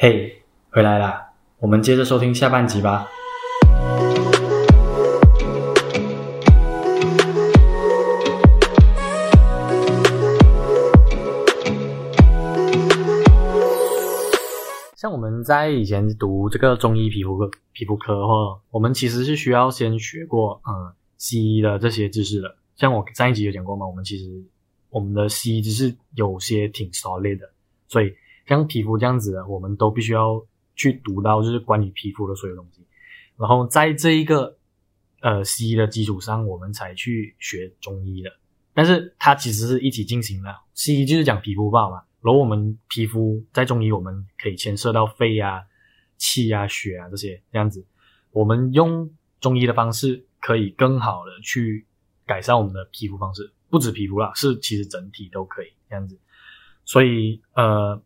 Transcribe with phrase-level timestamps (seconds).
[0.00, 1.32] 嘿，回来啦！
[1.58, 3.08] 我们接着收听下半集吧。
[14.96, 22.54] 像我们在以前读这个中医皮肤科、皮肤科的话，我们其实是需要先学过嗯西医的这些知识的。
[22.76, 24.26] 像我上一集有讲过嘛，我们其实
[24.90, 27.50] 我们的西医知识有些挺 solid 的，
[27.88, 28.14] 所以
[28.48, 30.44] 像皮肤这样子的，我们都必须要。
[30.80, 32.86] 去读到就是关于皮肤的所有东西，
[33.36, 34.56] 然后在这一个
[35.22, 38.30] 呃西医的基础上，我们才去学中医的。
[38.74, 45.60] 但是它其实是一起进行的，西医就是讲皮肤吧嘛，然后我们皮肤在中医我们可以牵涉到肺啊、
[46.16, 47.84] 气啊、血啊这些这样子。
[48.30, 49.10] 我们用
[49.40, 51.84] 中医的方式可以更好的去
[52.24, 56.16] 改善我们的皮肤方式，不止皮肤啦，是其实整体都可以这样子。
[56.84, 58.00] 所以呃，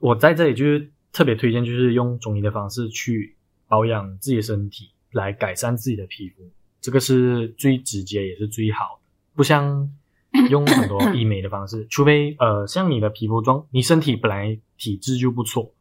[0.00, 0.90] 我在这里就是。
[1.12, 3.34] 特别推荐就是用中医的方式去
[3.66, 6.48] 保养自己的身体，来改善自己的皮肤，
[6.80, 9.08] 这个是最直接也是最好的。
[9.34, 9.90] 不像
[10.48, 15.72] 用很多医美的方式，除非呃像你的皮肤状，你身体本来体质就不错，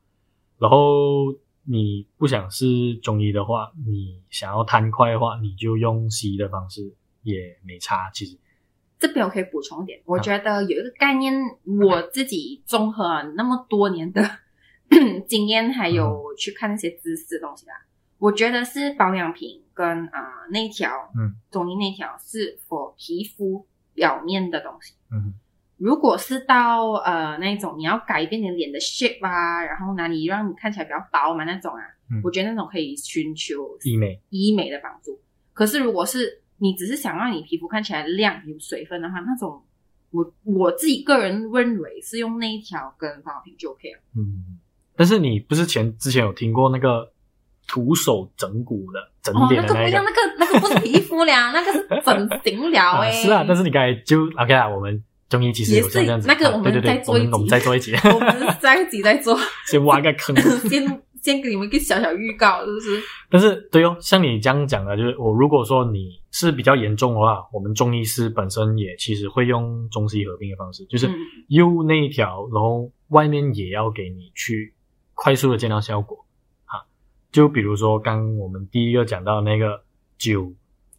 [0.58, 1.31] 然后
[1.64, 8.09] 你不想是中医的话，你想要贪快的话，你就用西医的方式也没差。
[8.16, 8.36] 其实
[9.00, 11.33] 这边我可以补充一点，我觉得有一个概念，
[11.81, 14.30] 我自己综合了那么多年的。
[15.28, 17.86] 经验还有去看那些知识的东西啦，嗯、
[18.17, 25.36] 我觉得是保养品跟啊内调，嗯，中医内调是 for 皮肤表面的东西，嗯，
[25.78, 34.19] 如果是到呃那种你要改变你脸的 shape 啊，然后哪里让你看起来比较薄嘛那种啊，嗯、我觉得那种可以寻求医美。
[34.30, 35.22] 医美的帮助。
[35.53, 39.62] 可是如果是你只是想让你皮肤看起来亮有水分的话，那种
[40.12, 44.60] 我我自己个人认为是用那一条跟保养品就 OK 了，嗯。
[44.96, 47.10] 但是你不是前之前有听过那个
[47.68, 49.98] 徒手整骨的整脸的那一个？
[49.98, 53.12] 哦，那个不一样，那个那个不是皮肤疗，那个是整形疗哎。
[53.24, 56.28] 是啊，但是你刚才就 OK 啊，我们中医其实有这样子。
[56.28, 57.94] 那个我们再做一集，我们再做一集。
[58.03, 59.40] 我们下一集再做。
[59.68, 60.36] 先挖个坑，
[60.68, 63.02] 先先给你们一个小小预告，是不是？
[63.30, 71.09] 但是对哦，像你这样讲的，就是我如果说你是比较严重的话，我们中医师本身也其实会用中西合并的方式，就是
[71.47, 74.74] 右那一条，然后外面也要给你去。
[75.22, 76.25] 快速的见到效果，
[76.63, 76.81] 哈，
[77.30, 79.84] 就比如说刚我们第一个讲到那个
[80.18, 80.53] 酒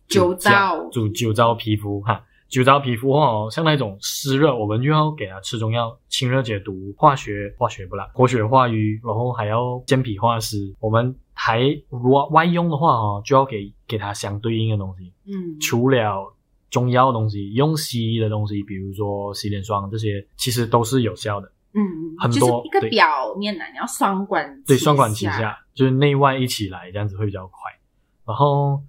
[0.08, 10.74] 酒糟，酒酒糟皮肤哈，酒糟皮肤哦，像那种湿热，我们就要给它吃中药，清热解毒，化学化学不啦，活血化瘀，然后还要健脾化湿。
[10.80, 15.12] 我们还外外用的话哦，就要给给它相对应的东西。
[15.26, 16.34] 嗯，除了
[16.70, 21.50] 中药的东西，用西医的东西，比如说洗脸霜这些，其实都是有效的。
[21.72, 21.80] 嗯，
[22.18, 23.06] 很多就是一个表
[23.36, 27.54] 面呢，对你要双管对双管齐下，就是内外一起来，这样子会比较快。
[28.26, 28.82] 然后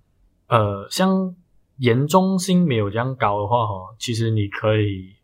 [0.48, 1.36] 呃，像
[1.82, 5.16] 严重性没有这样高的话哈，其实你可以，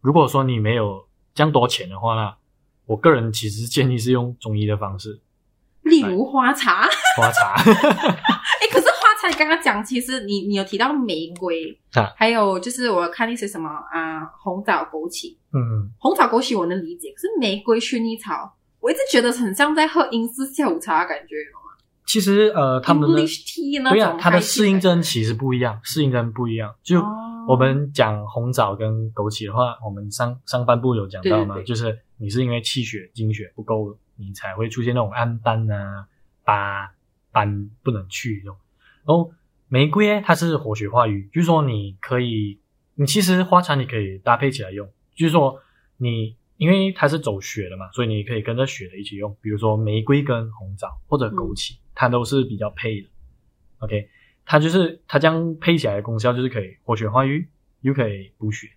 [0.00, 2.34] 如果说你没有这样多钱的话呢，
[2.86, 5.20] 我个人其实建议是用中医的方式，
[5.82, 7.54] 例如花茶，花茶。
[7.62, 8.86] 哎，可是。
[9.00, 21.59] 花茶你刚刚讲，其实你你有提到玫瑰，啊、还有就是我看那些什么啊，红枣枸杞，嗯嗯，红枣枸杞我能理解，可是玫瑰薰衣草，我一直觉得很像在喝英式下午茶的感觉，懂吗？
[22.10, 23.24] 其实呃，他们的
[23.88, 26.74] 对呀，它的适应症其实不一样，适应症不一样。
[26.82, 27.00] 就
[27.46, 36.04] 我们讲红枣跟枸杞的话，我们上上半部有讲到嘛，对对对，就是你是因为气血精血不够，你才会出现那种暗斑啊、
[36.42, 36.90] 疤
[37.30, 38.56] 斑不能去用。
[39.06, 39.30] 然后
[39.68, 42.58] 玫瑰它是活血化瘀，就是说你可以，
[42.96, 44.84] 你其实花茶你可以搭配起来用，
[45.14, 45.60] 就是说
[45.96, 53.08] 你因为它是走血的嘛，所以你可以跟着血的一起用，比如说玫瑰跟红枣或者枸杞，嗯、它都是比较配的。
[53.80, 54.08] OK，
[54.46, 57.46] 它就是它这样配起来的功效就是可以活血化瘀，
[57.82, 58.68] 又可以补血，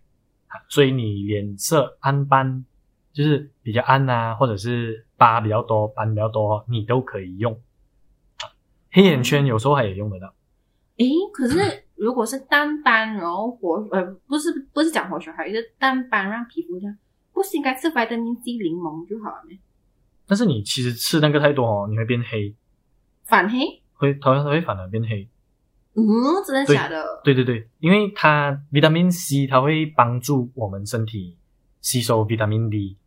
[0.68, 2.66] 所以你脸色暗斑
[3.14, 7.58] 就是比较暗啊，或者是疤比较多、斑比较多，你都可以用。
[8.92, 10.34] 黑眼圈有时候还也用得到，
[10.98, 16.98] 诶、欸，可是如果是淡斑，然后活呃不是不是讲活血，还有一个淡斑让皮肤这样，
[17.32, 19.58] 不是应该吃维他命 C 柠檬就好了没？
[20.28, 22.56] 但是你其实吃那个太多哦，你会变黑，
[23.26, 25.28] 反黑，会它会它会反而变黑。
[25.96, 26.04] 嗯，
[26.46, 27.06] 真的假的？
[27.24, 31.38] 对对对，因为它维他命 C 它会帮助我们身体
[31.82, 32.98] 吸收维他命 D，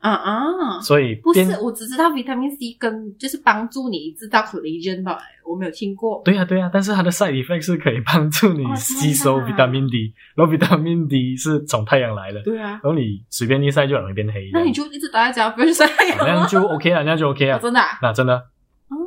[0.00, 0.80] 啊啊！
[0.82, 6.20] 所以不是，我只知道 vitamin C 跟就是帮助你制造 collagen 的，我没有听过。
[6.24, 12.42] 对呀、啊、对呀、啊，但是它的 side effect 是可以帮助你吸收 vitamin D，、哦、然后 vitamin D 是从太阳来的。
[12.42, 14.50] 对啊，然后你随便一晒就容易变黑。
[14.52, 16.18] 那你就一直待在家，不用晒太阳。
[16.20, 17.56] 那样就 OK 了，那样就 OK 了。
[17.56, 17.98] 哦、真的、啊？
[18.02, 18.48] 那真的。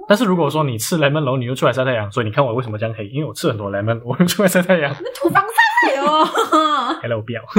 [0.03, 3.07] 哦、但是如果说你吃 lemon，然后你又出来晒太阳，所以你看我为什么这样黑？
[3.07, 4.94] 因为我吃很多 lemon，我又出来晒太阳。
[5.01, 6.25] 那涂防晒哦。
[7.01, 7.41] Hello，不要。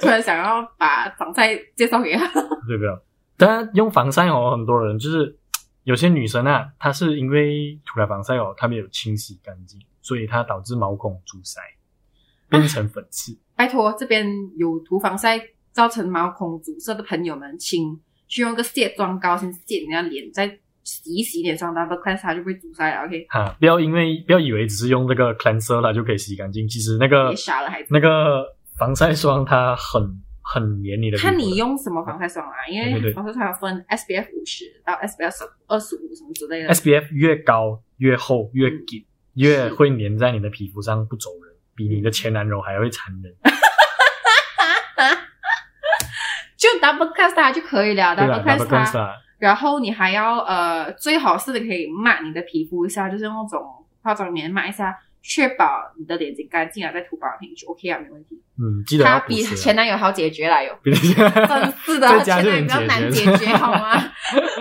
[0.00, 2.26] 突然想要把防晒介绍给他，
[2.66, 2.88] 对不对？
[3.36, 5.38] 当然用防晒哦，很多人就是
[5.84, 11.60] 有些女生啊，她是因为涂了防晒哦，她没有清洗干净，所以它导致毛孔阻塞，
[12.48, 13.32] 变成粉刺。
[13.32, 14.26] 啊、 拜托，这边
[14.56, 15.40] 有涂防晒
[15.72, 20.46] 造成毛孔阻塞的朋友们，请去用个卸妆膏先卸你的脸，再
[20.84, 23.06] 洗一洗脸上 double cleanse 它就会阻塞了。
[23.06, 28.56] OK，哈，不要因为不要以为只是用这个 cleanser 它就可以洗干净，其实那个傻了孩子，那个。
[28.78, 30.00] 防晒霜它很
[30.40, 32.54] 很黏你的，看你用什么防晒霜啊？
[32.70, 35.34] 因为防晒霜要分 SPF 五十到 SPF
[35.66, 36.72] 二十五什么之类的。
[36.72, 39.04] SPF 越高越厚越紧，
[39.34, 43.34] 越会粘在你的皮肤上不走人，比你的前男友还会残忍。
[46.74, 53.62] 就 double cleanse 它就可以了，double 它，然后你还要呃，最好是可以抹你的皮肤一下，就是那种
[54.02, 54.96] 化妆棉抹一下。
[55.20, 58.40] 确保你的脸睛干净了，再涂保养品就 OK 啊，没问题。
[58.56, 60.72] 嗯，记得它比前男友好解决啦，有。
[60.82, 64.00] 真是的，前男友比较难解决， 好吗？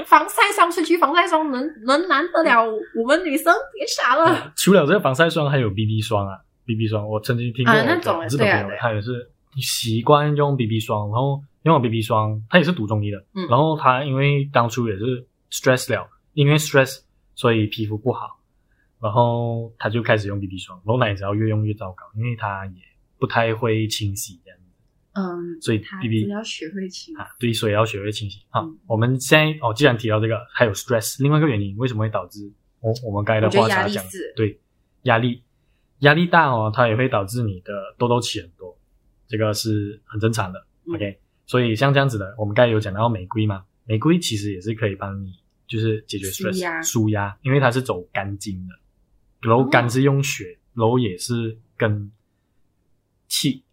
[0.08, 2.66] 防晒霜出去，防晒霜能能难得了
[2.96, 3.54] 我们女生？
[3.74, 4.26] 别傻了。
[4.34, 6.34] 嗯、除了这个防晒霜，还有 BB 霜啊
[6.66, 9.30] ，BB 霜，我曾经听过那种日本朋友，他也是
[9.62, 17.02] 习惯用 BB 霜，然后用了 BB 霜，他也是读中医的，嗯，然后他因为当初也是 stress 了，因为 stress
[17.36, 18.36] 所以皮肤不好。
[19.00, 22.82] 然后他就开始用 BB 霜，然后奶只要越用越糟糕，因为他也
[23.20, 24.66] 不太会清洗这样子。
[25.14, 27.22] 嗯，所以 BB 要学会清洗。
[27.22, 28.40] 啊，对，所以要学会清洗。
[28.50, 34.04] 好、嗯，我们现在哦，既然提到这个，还有 stress，另外一个原因为什么会导致我我们刚才的话茬讲，
[34.36, 34.60] 对，
[35.04, 35.44] 压力
[36.00, 38.76] 压力大哦，它也会导致你的痘痘起很多，
[39.28, 40.66] 这个是很正常的。
[40.86, 45.34] 嗯、OK，所以像这样子的，我们刚才有讲到玫瑰嘛，玫瑰其实也是可以帮你
[45.66, 48.76] 就是解决 stress 舒压，因为它是走肝经的。
[49.42, 52.12] 然后肝是用血，然后也是跟
[53.28, 53.64] 气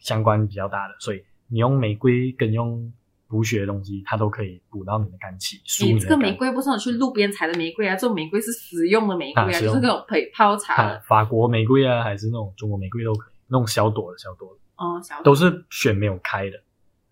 [0.00, 2.92] 相关比较大的，所以你用玫瑰跟用
[3.26, 5.60] 补血的东西，它都可以补到你的肝气。
[5.84, 11.00] 你这个玫瑰不是去路边采的玫瑰啊，这种玫瑰是食用的玫瑰啊，啊就是那种可以泡茶的。
[11.00, 14.60] 法国玫瑰啊，还是那种中国玫瑰都可以，那种小朵的小朵的。
[14.76, 16.62] 哦，小朵都是选没有开的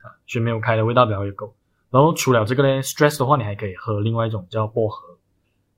[0.02, 1.54] 啊，血没有开的味道比较会够。
[1.90, 5.18] 然后除了这个呢，stress 的话，你还可以喝另外一种叫薄荷。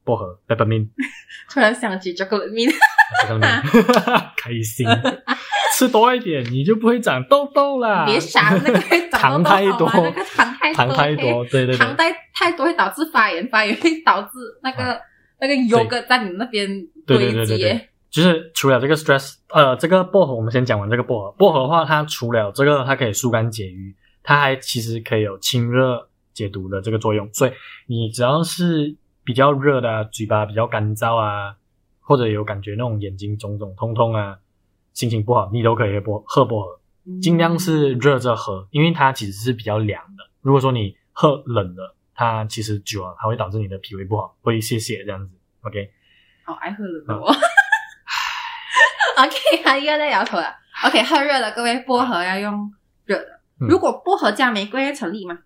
[0.02, 0.88] 薄荷 peppermint
[1.52, 2.72] 突然想起 chocolate mint，
[4.34, 4.87] 开心，
[5.76, 8.06] 吃多一点你就不会长痘痘啦。
[8.06, 14.31] 别傻，那个会长痘痘，糖太多，那个糖太多，糖太多，对对对，糖太太多会导致发炎，发炎会导致
[14.62, 15.00] 那个、啊、
[15.38, 16.67] 那个油个在你那边
[17.06, 17.25] 堆积。
[17.26, 21.32] 对对对对对，就是除了这个 stress，呃，这个薄荷我们先讲完这个薄荷。
[21.32, 27.28] 薄荷的话，它除了这个，它可以疏肝解郁，它还其实可以有清热解毒的这个作用。
[27.32, 27.52] 所以
[27.87, 28.96] 你只要是。
[29.22, 31.55] 比较热的啊，嘴巴比较干燥啊，
[32.00, 34.38] 或者有感觉那种眼睛肿肿痛痛啊，
[34.93, 36.81] 心情不好，你都可以喝喝薄荷，
[37.20, 40.25] 尽量是热着喝，因为它其实是比较凉的。
[40.40, 45.37] 如果说你喝冷的，它其实久了它会导致你的脾胃不好，会泄泻这样子。
[45.61, 45.93] OK，
[46.43, 47.26] 好爱喝冷的我。
[49.22, 50.56] OK，他又在摇头了。
[50.87, 52.72] OK，喝热的各位，薄荷要用
[53.05, 53.40] 热的。
[53.69, 55.39] 如果薄荷加玫瑰成立吗？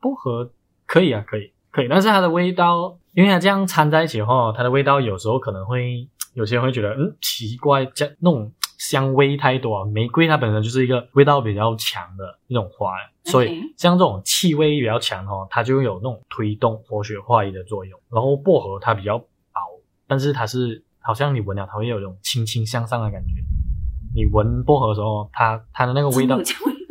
[0.00, 0.50] 薄荷
[0.86, 2.98] 可以啊，可以，可以，但是它的味道。
[3.14, 9.84] 因为它这样掺在一起的话，它的味道有时候可能会有些人会觉得，嗯，奇怪，加那种香味太多啊。
[9.84, 12.94] 玫瑰它本身就是一个味道比较强的一种花
[13.24, 18.00] 所以像这种气味比较强哦，它就有那种推动活血化瘀的作用。
[18.10, 19.60] 然后薄荷它比较薄，
[20.08, 23.34] 但是它是好像你闻了它会有一种轻轻向上的感觉。
[24.14, 26.38] 你闻薄荷的时候，它它的那个味道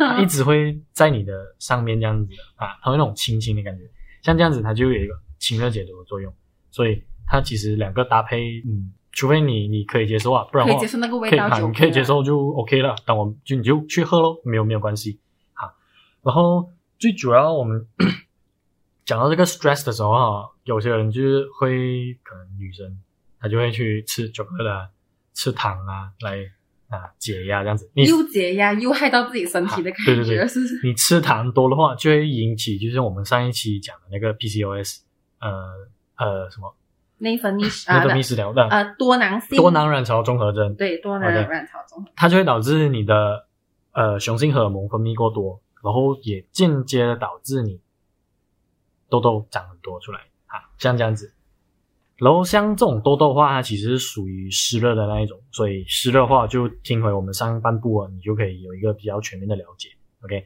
[0.10, 3.84] 它一直会在你的上面这样子啊，它会那种轻轻的感觉，
[4.22, 5.14] 像这样子它就有一个。
[5.42, 6.32] 清热解毒的作用，
[6.70, 12.94] 所以它其实两个搭配，嗯，除非你你可以接受啊，不然我可以接受那个味道就，你可以接受就 OK 了。
[13.08, 15.20] 等我们就你就去喝咯，没有没有关系。
[15.54, 15.74] 好，
[16.22, 17.88] 然后最主要我们
[19.04, 22.96] 讲到这个 stress 的时候啊，有些人就是会可能女生
[23.40, 24.90] 她就会去吃巧克力啊，
[25.34, 26.38] 吃糖啊来。
[26.92, 30.86] 啊，解压这样子，你又解压又害到自己身体的感觉，对对对，是是。
[30.86, 35.00] 你吃糖多的话，就会引起就是我们上一期讲的那个 PCOS，
[35.40, 35.50] 呃
[36.18, 36.76] 呃什么？
[37.20, 39.58] 内分泌内分泌失调的呃多囊性。
[39.58, 43.46] 多囊卵巢综合症，对多囊卵巢综合症，它就会导致你的
[43.94, 47.80] 呃雄性荷尔蒙分泌过多，然后也间接的导致你
[49.08, 50.20] 痘痘长很多出来。
[50.48, 51.32] 啊，像这样子。
[52.22, 59.90] 然后像这种痘痘的话，它其实是属于湿热的那一种，所以湿热的话就听回我们上半部啊，你就可以有一个比较全面的了解。
[60.22, 60.46] OK，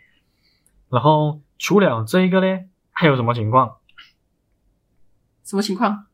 [0.90, 2.60] 然后除了这一个呢，
[2.92, 3.76] 还有什么情况？
[5.44, 6.06] 什么情况？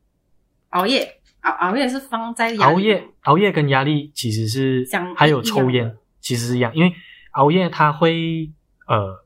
[0.69, 4.83] 熬夜，熬熬夜是放在熬夜，熬夜跟压力其实是
[5.15, 6.91] 还有抽烟其实是一样，因为
[7.33, 8.51] 熬夜它会
[8.87, 9.23] 呃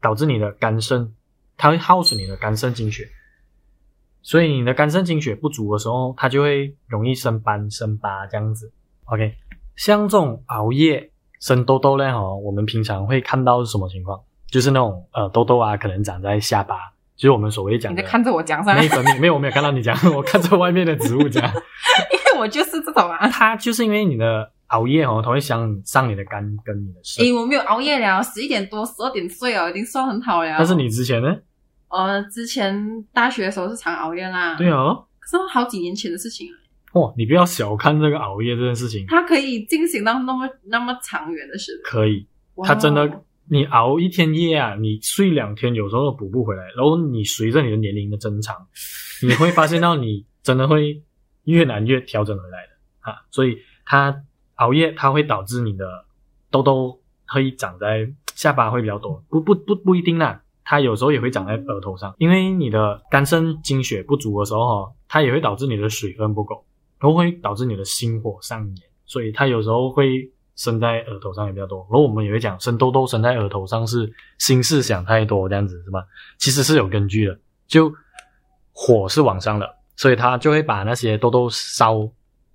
[0.00, 1.14] 导致你的肝肾，
[1.58, 3.06] 它会耗损你的肝肾精血。
[4.26, 8.72] 所以你的肝肾精血不足的时候，它就会容易生斑、生疤这样子。
[9.04, 9.32] OK，
[9.76, 14.20] 像这种熬夜生痘痘呢，哈，我们平常会看到是什么情况？
[14.50, 16.74] 就是那种呃痘痘啊，可能长在下巴，
[17.14, 18.00] 就是我们所谓讲的。
[18.00, 18.74] 你在看着我讲啥？
[18.74, 21.44] 内分泌没有，我没有看到你讲，我看着外面的植物讲。
[21.46, 23.28] 因为我就是这种啊。
[23.28, 27.24] 它就是因为你的熬夜哦，它会伤伤你的肝跟你的肾。
[27.24, 30.56] 诶，我没有熬夜了，十一点多、十二点睡哦，已经算很好了。
[30.58, 31.28] 但是你之前呢？
[31.88, 34.56] 呃，之前大学的时候是常熬夜啦。
[34.56, 36.58] 对啊，可是好几年前的事情了。
[37.00, 39.06] 哇，你不要小看这个熬夜这件事情。
[39.06, 41.78] 它可以进行到那么那么长远的事。
[41.84, 42.26] 可以，
[42.64, 46.64] 它真的，你熬一天夜啊，你睡两天，有时候都补不回来。
[46.76, 48.66] 然后你随着你的年龄的增长，
[49.22, 51.02] 你会发现到你真的会
[51.44, 53.22] 越难越调整回来的啊。
[53.30, 54.22] 所以它
[54.54, 55.84] 熬夜，它会导致你的
[56.50, 60.42] 痘痘会长在下巴会比较多，不不不不一定啦。
[60.68, 66.64] 它有时候也会长在额头上，因为你的肝肾精血不足的时候，哈，它也会导致你的水分不够，
[66.98, 71.78] 然后会导致你的心火上炎，所以它有时候会生在额头上也比较多。
[71.88, 76.04] 然后我们也会讲，生痘痘生在额头上是心事想太多这样子，是吧？
[76.36, 77.94] 其实是有根据的，就
[78.72, 82.08] 火是往上的，所以它就会把那些痘痘烧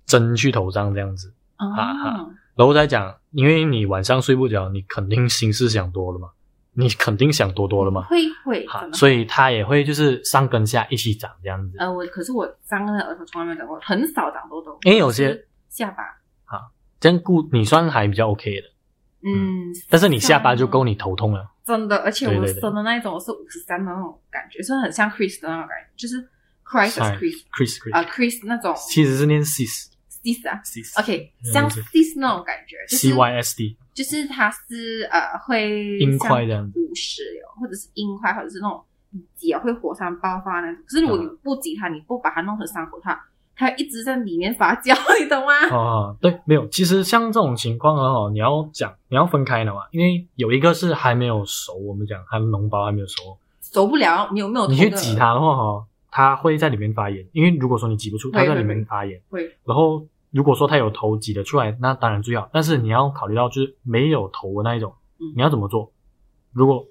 [0.04, 2.26] 蒸去头上这样子，啊哈。
[2.54, 6.28] 然后再讲，因为你晚上睡不着，你肯定心事想多了嘛。
[6.74, 8.02] 你肯定想多多了嘛？
[8.04, 11.76] 会会，所以它也会就是上跟下一起长这样子。
[11.78, 14.78] 呃，我可是我上跟额头从来没有长过，很少长痘痘。
[14.82, 16.02] 因为有些下巴，
[16.44, 18.68] 啊，这样顾你算还比较 OK 的。
[19.24, 21.48] 嗯，但是你下巴就够你头痛了。
[21.64, 26.20] 真的，而且我生的那一种是五十三的那种感觉，是很像 Chris 的那种感觉，就是
[26.64, 29.92] Chris Chris Chris 啊 Chris 那种，其实是念 Cis。
[30.24, 38.82] cis 啊，cis，OK，像 cis 那种感觉，C Y S D，就是它是呃会硬块这样子，腐蚀哟，或者是硬块，或者是那种
[39.34, 40.82] 挤啊会火山爆发那种。
[40.86, 43.20] 可是如果你不挤它，你不把它弄成伤口，它
[43.54, 45.52] 它一直在里面发酵，你懂吗？
[45.70, 46.66] 哦，对，没有。
[46.68, 54.66] 其实像这种情况哦，你要讲你要分开的嘛，因为有一个是还没有熟，我们讲它脓包还没有熟，熟不了，你有没有。
[54.68, 60.06] 你去挤它的话哈，它会在里面发炎，因为如果说你挤不出，它在里面发炎，会，然后。
[60.32, 62.48] 如果说他有头挤得出来，那当然最好。
[62.52, 65.92] 但是你要考虑到，就是没有头的那一种，嗯、你要怎么做？
[66.52, 66.86] 如果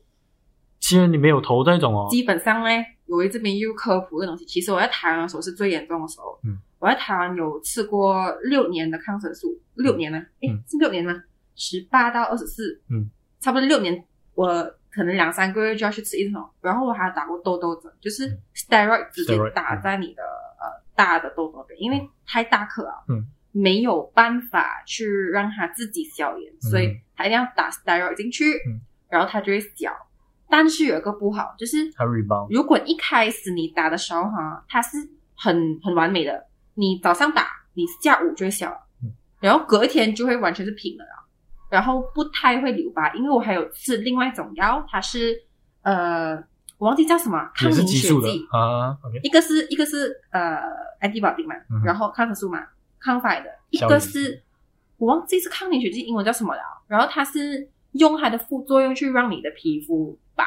[0.80, 2.70] 其实你没有头这种哦，基本上呢，
[3.08, 4.46] 我这边又科普的东西。
[4.46, 6.40] 其实我在台湾的时候是最严重的时候。
[6.44, 10.20] 嗯，我在台湾有吃过六年的抗生素，六年呢？
[10.42, 11.14] 诶、嗯、是六年吗？
[11.56, 14.06] 十八到二十四，嗯，差不多六年。
[14.36, 14.48] 我
[14.92, 20.22] 可能两三个月就要去吃一种，然后我还打过痘痘针，就是 steroid 直接打在你的。
[20.96, 29.92] 大的痘痘的，因为太大颗啊，嗯，没有办法去让它自己消炎，嗯、所以它一定要打 steroid 进去，嗯，然后它就会消。
[30.50, 32.54] 但是有一个不好，就是它 rebound。
[32.54, 34.98] 如果一开始你打的时候哈，它是
[35.36, 36.46] 很很完美的，
[36.76, 41.06] 你早上打，你下午就会消了，嗯，然后隔一天就会完全是平了，
[41.70, 43.14] 然后不太会留疤。
[43.14, 45.44] 因为我还有吃另外一种药，它是
[45.84, 46.44] 呃。
[46.82, 48.48] 我忘记叫什么抗凝血剂。
[48.50, 49.20] 啊，okay.
[49.22, 50.58] 一个是一个是呃
[51.00, 52.58] antibody 嘛，嗯、然后抗生素嘛，
[53.00, 54.42] 抗发的，一个是
[54.98, 56.62] 我忘记是抗凝血剂，英文叫什么了。
[56.88, 60.44] 然后它是用它的副作用去让你的皮肤白。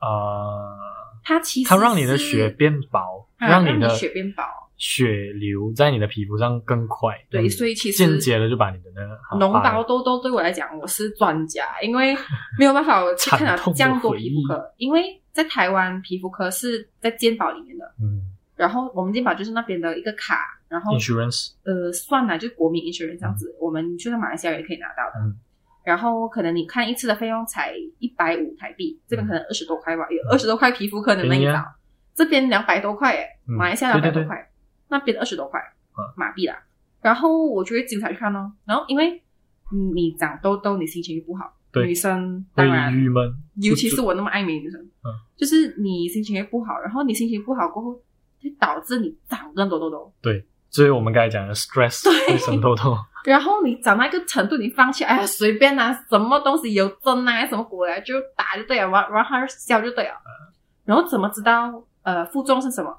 [0.00, 0.78] 啊，呃、
[1.24, 4.42] 它其实它让你的血变薄，啊、让你的血变薄。
[4.76, 12.16] 血流在你的皮肤上更快，对，所以其实间接的就把你的那个脓包痘痘对我来讲，我是专家，因为
[12.56, 18.22] 没有办法去 看到这样多皮肤科，因为在台湾皮肤科是在健保里面的，嗯，
[18.56, 25.38] 然后我们健保就是那边的一个卡，然后 insurance，呃，算了，就是国民 insurance 这样子，我们就在马来西亚也可以拿到的，嗯，
[25.84, 31.64] 然后可能你看一次的费用才一百五台币，这边可能二十多块吧，有二十多块皮肤科能不能找？
[32.16, 34.50] 这边两百多块，诶，马来西亚两百多块。
[34.88, 35.60] 那边二十多块
[36.16, 36.58] 马币啦，啊、
[37.02, 38.52] 然后我就会经常去看哦。
[38.64, 39.22] 然后因为
[39.94, 41.54] 你长痘痘，你心情就不好。
[41.78, 47.92] 对女生当然郁闷，尤其是我那么爱美的女生，嗯、就是你心情也不好，然后你心情不好过后，
[48.42, 50.12] 会导致你长更多痘痘。
[50.20, 52.96] 对，所以我们刚才讲的 stress 会生痘痘。
[53.24, 60.14] 然后你长到一个程度，你放弃，哎呀，随便啊，什么东西有针啊，什么鬼啊，就打就对了，然后然后消就对了。
[60.84, 62.96] 然后怎么知道呃负重是什么？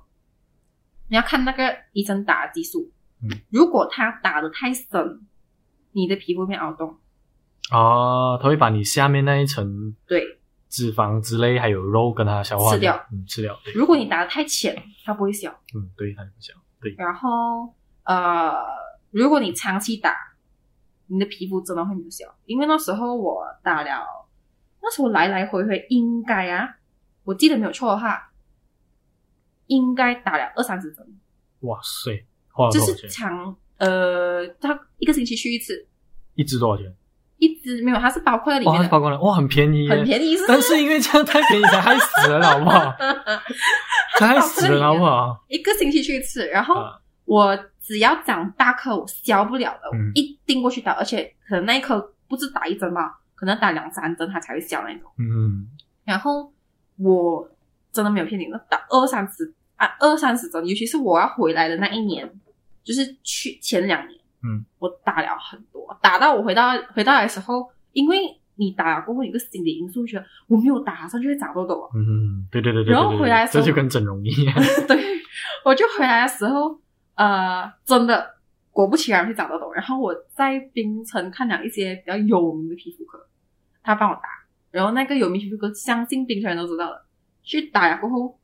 [1.08, 2.92] 你要看那个医生打的技术。
[3.24, 5.22] 嗯，如果他打的太深，
[5.94, 6.98] 你的皮肤会凹洞。
[7.72, 13.60] 哦，它会把你下面那一层对脂肪之类还有肉跟它消化吃掉，嗯，吃掉。
[13.74, 15.52] 如果你打的太浅，它不会消。
[15.76, 16.54] 嗯，对，它不消。
[16.82, 16.94] 对。
[16.98, 17.74] 然后
[18.04, 18.54] 呃，
[19.12, 20.16] 如果你长期打，
[21.08, 22.26] 你的皮肤真的会没有消。
[22.46, 24.06] 因为那时候我打了，
[24.82, 26.78] 那时候来来回回应该啊，
[27.24, 28.32] 我记得没有错的话，
[29.68, 31.06] 应该打了二三十针。
[31.62, 32.26] 哇塞！
[32.72, 35.88] 就是长呃，他一个星期去一次。
[36.36, 36.94] 一支多少钱？
[37.40, 38.90] 一直没有，它是包括在里面。
[38.90, 40.44] 包括了，哇，很便宜，很便宜是。
[40.48, 42.96] 但是因为这样太便宜，才害死人了，好不好？
[44.20, 45.44] 才害死人，好不好？
[45.48, 46.84] 一个星期去一次，然后
[47.26, 55.10] 我只要长大颗，我消不了的，一定过去打，而且可能那一颗不是打一针吧，可能打两三针它才会消那种。
[55.18, 55.68] 嗯。
[56.06, 56.52] 然后
[56.98, 57.50] 我
[57.92, 62.30] 真的没有骗你，那打二三十啊，二三十针，尤其是我要回来的那一年。
[62.82, 68.18] 就是去前两年，嗯，我打了很多，打到我回到回到来的时候，因为
[68.56, 71.90] 你打了过后，有个心理因素，觉得我没有打上就会长痘痘啊。
[71.96, 72.94] 嗯，对对对对。
[72.94, 74.56] 然后回来的时候，这就跟整容一样。
[74.88, 74.98] 对，
[75.64, 76.80] 我就回来的时候，
[77.16, 78.36] 呃，真的
[78.72, 79.72] 果不其然会长痘痘。
[79.74, 83.20] 然后我在冰城看了一些比较有名的皮肤科，
[83.82, 84.24] 他帮我打，
[84.72, 87.06] 然后那个有名皮肤科，相信冰城人都知道了，
[87.44, 88.40] 去打了过后，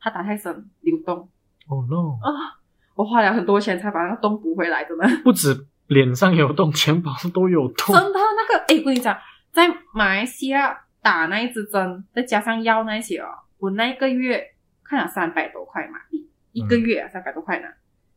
[0.00, 1.28] 他打太深，流动。
[1.68, 2.18] Oh no！
[2.22, 2.60] 啊。
[2.94, 5.04] 我花了很多钱才把那个洞补回来的呢。
[5.22, 7.94] 不止脸上有洞，钱包都有洞。
[7.94, 9.16] 真的，那个哎，我跟你讲，
[9.52, 14.42] 在马来西亚打那一支针，再加上药那些哦，我那一个月
[14.82, 17.68] 看了三百多块嘛，一一个月啊，三百多块呢，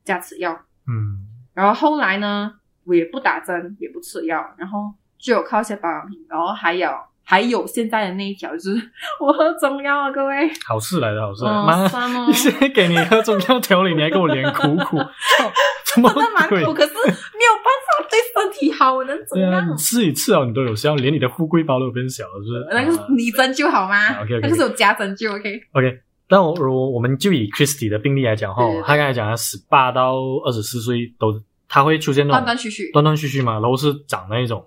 [0.03, 0.53] 加吃药。
[0.87, 1.27] 嗯。
[1.53, 2.53] 然后后来呢，
[2.85, 6.89] 我也不打针，也不吃药，然后就有靠一些保养品，然后还有。
[7.29, 8.81] 还有现在的那一条就是
[9.19, 11.85] 我喝中药啊，各位，好事来的好事，妈，
[12.25, 14.97] 你现在给你喝中药调理，你还给我脸苦苦，
[15.83, 19.69] 真的蛮苦，可是没有办法对身体好，我能怎样？
[19.69, 22.67] 你吃一次哦，你都有效，连你的富贵包都变小了，是不是？
[22.71, 25.61] 那个是拟针灸好吗？OK，那个是有加针灸，OK。
[25.73, 34.65] OK，但我如我们就以 Christy 的病例来讲哈，他刚才讲的十八到二十四岁都他会出现那种断断续续、断断续续嘛，然后是长那一种。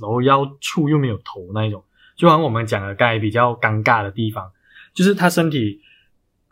[0.00, 1.82] 然后腰处又没有头那一种，
[2.16, 4.50] 就好像我们讲的刚才比较尴尬的地方，
[4.92, 5.80] 就是他身体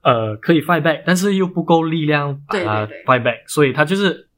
[0.02, 4.28] 呃可以 fight back，但是又不够力量把它 fight back，所以他就是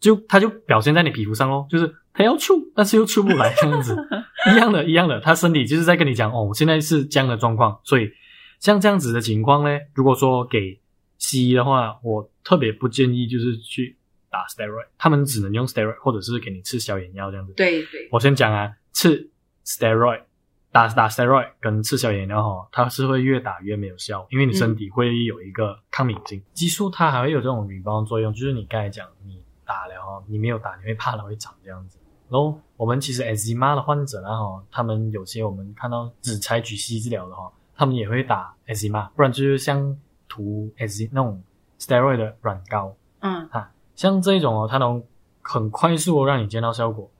[0.00, 3.96] 就他就表现在你皮肤上哦，就是他要出，但是又出不来这样子，
[4.52, 8.10] 一样的，一样的，他身体就是在跟你讲哦，我现在是这样的状况，所以
[8.58, 10.80] 像这样子的情况呢，如果说给
[11.18, 13.97] 西医的话，我特别不建议就是去。
[14.30, 17.52] 打 steroid，他们只能用 steroid，或者是给你吃消炎药这样子。
[17.54, 19.30] 对对，我先讲啊，吃
[19.64, 20.22] steroid，
[20.70, 31.98] 打打 steroid 跟吃消炎药哈，它是会越打越没有效，因为你身体会有一个抗敏性激素，它还会有这种 rebound 作用，就是你刚才讲，你打了哈，你没有打，你会怕它会长这样子。
[32.28, 41.42] 然后我们其实 eczema 的患者啊哈，他们有些我们看到只采取西医治疗的哈，他们也会打 eczema，不然就是像涂 eczema 那种
[41.80, 43.72] steroid 的软膏，嗯哈。
[43.98, 45.02] 像这种哦，它能
[45.42, 47.10] 很快速让你见到效果，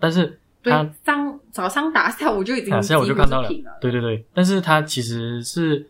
[0.00, 3.48] 但是它上早上打下午就已经 下午就看到了，
[3.82, 4.24] 对对对。
[4.32, 5.86] 但是它其实是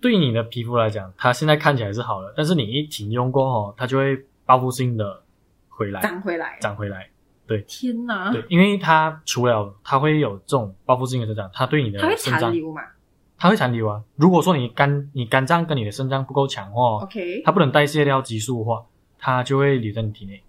[0.00, 5.22] 对你的皮肤来讲，它现在看起来是好了，但是你一停用过后，它就会报复性的
[5.68, 7.10] 回来长回来，长回来。
[7.46, 8.32] 对，天哪！
[8.32, 12.80] 对，因为它除了它会有这种报复性的生长，它对你的肾脏它会残留嘛？
[13.36, 14.02] 它会残留啊。
[14.14, 18.82] 如果说你肝你肝脏跟你的肾脏不够强哦，OK，它不能代谢掉激素的话。
[19.26, 20.40] 它就会留在你体内，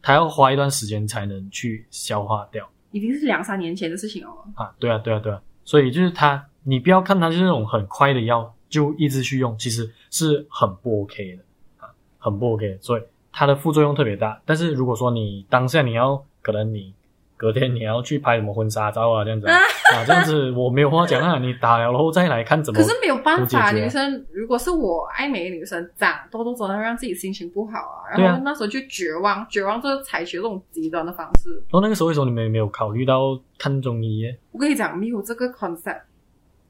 [0.00, 2.70] 它要花一段时间才能去消化掉。
[2.92, 4.30] 已经是两三年前的事情哦。
[4.54, 5.42] 啊，对啊，对啊，对啊。
[5.64, 11.42] 所以就是它，你不要看它就是那种很快的药就一直去用，其实是很不 OK 的
[11.78, 12.78] 啊，很不 OK 的。
[12.80, 14.40] 所以它的副作用特别大。
[14.44, 16.94] 但是如果说你当下你要，可能你。
[17.40, 19.24] 隔天你要去拍什么婚纱照啊？
[19.24, 19.56] 这样子啊，
[19.94, 21.38] 啊，这样子我没有话讲啊。
[21.38, 22.76] 你打了然后再来看怎么？
[22.78, 28.12] 可是没有办法，女生如果是我爱美的女生，长痘痘真的让自己心情不好啊。
[28.14, 31.54] 然后那时候就绝望，绝望就采取这种极端的方式。
[31.54, 34.26] 然后那个时候为什么你们没有考虑到看中医？
[34.52, 36.02] 我跟你讲，没有这个 concept，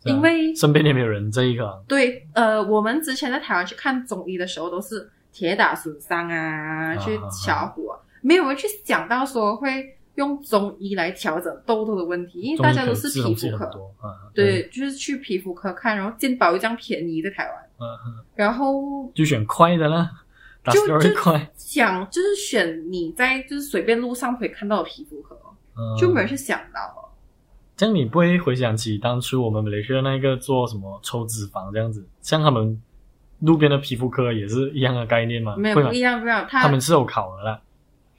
[0.05, 1.83] 因为身边也没有人这一个。
[1.89, 9.97] 对，呃，我们之前在台湾去看中医的时候，都是铁打损伤啊，去敲骨啊，没有人去想到说会。
[10.21, 13.65] 用中医来调整痘痘的问题，因为大家都是皮肤科，
[14.05, 20.11] 嗯、对，对，就是去皮肤科看，然后健保又这样便宜在台湾，嗯，然后就选快的啦，
[20.71, 21.11] 就就
[21.57, 25.35] 想就是选你在就是随便路上可以看到的皮肤科，
[25.75, 26.81] 嗯、就没人去想到。
[26.81, 27.11] 了。
[27.79, 32.79] 这样你不会回想起当初我们马来西亚那个做什么抽脂肪这样子，像他们
[33.39, 35.57] 路边的皮肤科也是一样的概念吗？
[35.57, 37.59] 没有不一样，不一样，他，他们是有考的啦。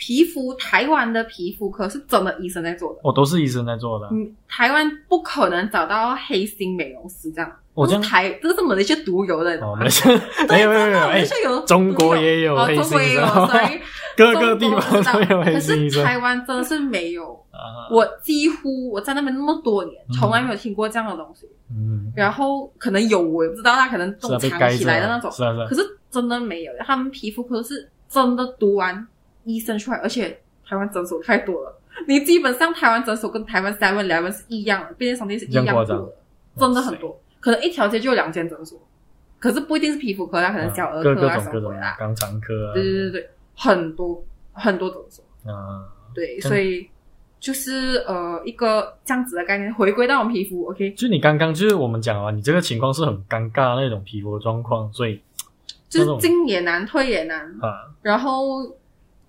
[0.02, 4.08] 皮肤台湾的皮肤科是真的医生在做的，哦，都是医生在做的。
[4.12, 7.52] 嗯，台湾不可能找到黑心美容师这样。
[7.76, 11.24] 我这样台这是马来西亚独有的，哦，马来西亚没有没有没有，哎，
[11.68, 13.80] 中国也有黑心医生，
[14.18, 16.02] 各个地方都有黑心医生。
[16.02, 17.40] 可是台湾真的是没有，
[17.92, 21.48] 我几乎我在那边那么多年，从来没有听过这样的东西。
[21.70, 24.50] 嗯，然后可能有我也不知道，他可能藏起
[24.84, 25.68] 来的那种，是啊是啊。
[25.70, 29.08] 可是真的没有，他们皮肤科是真的读完。
[29.44, 36.14] 医生出来，而且台湾诊所太多了，你基本上台湾诊所跟台湾 Seven Eleven 是一样的，便利商店是一样多的，
[36.58, 38.80] 真的很多，可能一条街就有两间诊所，
[39.40, 44.24] 可是不一定是皮肤科，啦可能小儿科啊什么的，肛肠科啊，对对对对，很多
[44.54, 46.88] 很多诊所，啊，对，所以
[47.40, 55.22] 就是呃一个这样子的概念，回归到我们皮肤，OK，就你刚刚就是我们讲啊，你这个情况是很尴尬的那种皮肤的状况，所以
[55.90, 57.46] 就是进也难，退也难。
[57.60, 58.78] 啊，然后。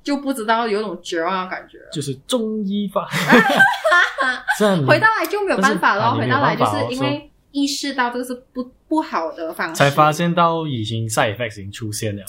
[0.02, 3.08] 就不知道有种绝望的感觉，就是中医法，
[4.86, 6.14] 回到来就没有办法了。
[6.14, 12.22] 回到来就是因为意识到这个是不不好的方式，才发现到已经 side effects 已经出现了，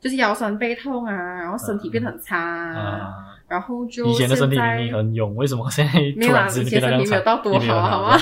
[0.00, 3.12] 就是腰酸背痛啊，然后身体变得很差，啊，
[3.46, 6.46] 然后就以前的身体明明很勇，为什么现在没有啊？
[6.48, 8.18] 以前身体没有到多好，好吗？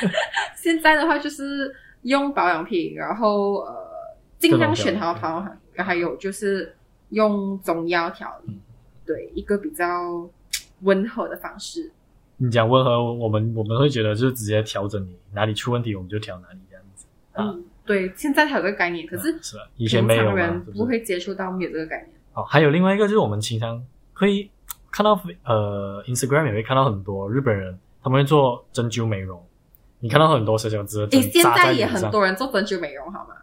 [0.56, 3.74] 现在的话就是用保养品，然后呃
[4.38, 6.74] 尽量选好保养品，还有就是。
[7.10, 8.60] 用中药调理，嗯、
[9.04, 10.28] 对一个比较
[10.82, 11.90] 温和的方式。
[12.38, 17.06] 你讲温和，我们我们会觉得就是直接调整你哪里出问题，我们就调哪里这样子。
[17.32, 22.10] 啊、嗯，对，现在才有这个概念，可是、嗯、是以前没有人不会接触到没有这个概念。
[22.34, 24.50] 哦，还有另外一个就是我们经常会
[24.90, 29.42] 看到呃，Instagram 也会看到很多日本人他们会做针灸美容，
[30.00, 33.34] 你看到很多小小只的针，现在也很多人做针灸美容，好吗？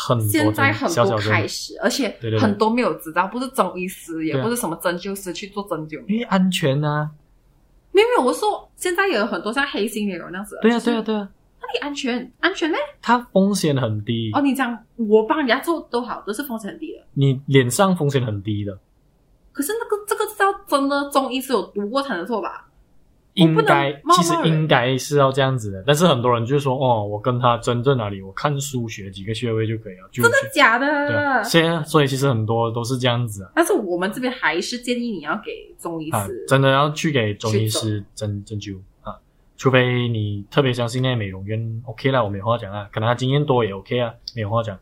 [0.00, 7.10] 很现在很多开始，而且很多没有执照，不是中医师，也不是什么针灸师去做针灸，因为安全啊。
[7.90, 10.56] 没有没有，我说现在也有很多像黑心美容那样子。
[10.62, 11.28] 对啊对啊对啊，
[11.60, 12.78] 那你安全安全呢？
[13.02, 14.40] 它风险很低哦。
[14.40, 17.02] 你讲我帮人家做都好，都是风险很低的。
[17.14, 18.78] 你脸上风险很低的，
[19.50, 22.67] 可是那个这个是要真的中医师有读过才能做吧？
[23.38, 30.08] 应该其实应该是要这样子的，但是很多人就说哦，我跟他针在哪里，我看书学几个穴位就可以了。
[30.12, 30.86] 真的假的？
[31.08, 33.48] 对，现在所以其实很多都是这样子。
[33.54, 39.16] 但是我们这边还是建议你要给中医师，啊、真的要去给中医师针针灸啊，
[39.56, 44.80] 除非你特别相信那美容院，OK 啦，我没话讲啊，可能他经验多也 OK 啊，没有话讲啊。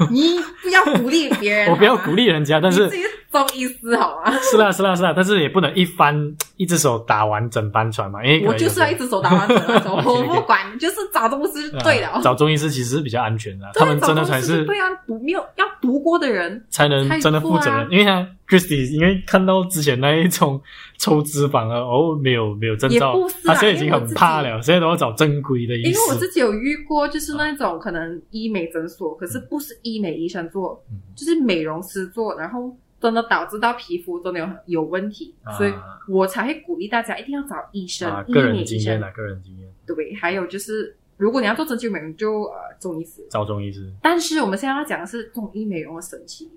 [0.10, 2.90] 你不要鼓励别人，我不要鼓励人家，但是。
[3.34, 4.30] 中医师好吗？
[4.48, 6.14] 是啦是啦是啦，但是也不能一翻
[6.56, 12.20] 一只手打完整班船嘛，因为我就是要一只手打完整班船， 我 不管，就是找中医师对了。
[12.22, 17.88] 找中医师其实是比较安全的，他们真的才是对啊，读没有要读过的人才能真的负责任。
[17.90, 20.60] 因为他 Christy 因为看到之前那一种
[20.98, 25.92] 抽脂肪啊，哦，没有没有证照，他现在已经很怕了，现在都要找正规的医生。
[25.92, 32.76] 因为我自己有遇过，就是那种可能医美诊所，可是不是医美医生做，就是美容师做，然后。
[33.00, 35.72] 真的导致到皮肤真的有有问题，啊、所以
[36.08, 38.10] 我才会鼓励大家一定要找医生。
[38.10, 39.68] 啊、个人经验啊，个人经验。
[39.86, 43.22] 对，还有就是，如果你要做针灸美容，就呃中医师。
[43.28, 43.92] 找中医师。
[44.00, 46.50] 但是我们现在要讲的是中医美容的神奇。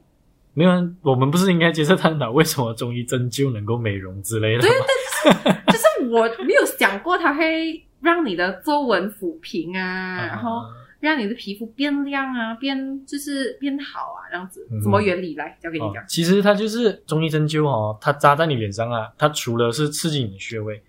[0.58, 0.72] 没有，
[1.04, 4.64] 我们不是应该接受探讨为什么中医针灸能够美容之类的吗？
[4.64, 9.84] 对对，对，就是，就是我没有想过它会让你的皱纹抚平啊，
[10.18, 10.62] 啊然后。
[11.00, 16.04] 让你的皮肤变亮啊，变就是变好啊，这样子，什么原理来交给你讲？
[16.08, 20.82] 其实它就是中医针灸哦，它扎在你脸上啊，它除了是刺激你的穴位，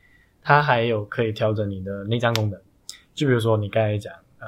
[0.43, 2.59] 它还有可以调整你的内脏功能。
[3.13, 4.47] 就比如说你刚才讲呃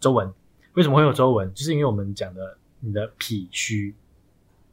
[0.00, 0.32] 皱纹，
[0.72, 1.52] 为什么会有皱纹？
[1.52, 3.94] 就是因为我们讲的你的脾虚，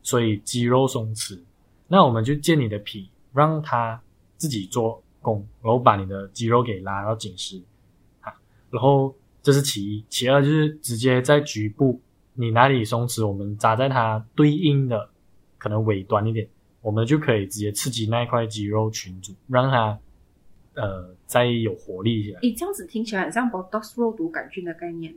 [0.03, 1.39] 所以肌肉松弛。
[1.87, 4.01] 那我们就借你的脾，让它
[4.37, 7.61] 自己做功，然后把你的肌肉给拉到紧实
[8.21, 8.33] 啊，
[8.69, 9.15] 然后。
[9.43, 11.99] 这是其一，其二就是直接在局部，
[12.35, 15.09] 你哪里松弛，我们扎在它对应的
[15.57, 16.47] 可能尾端一点，
[16.79, 19.97] 我们就可以直接刺激那一块肌肉群组，让它
[20.75, 22.35] 呃再有活力一些。
[22.43, 25.15] 诶这样子听起来很像 Botox 肉毒杆菌的概念。